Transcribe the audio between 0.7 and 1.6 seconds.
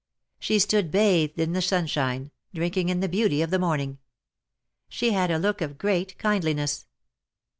bathed in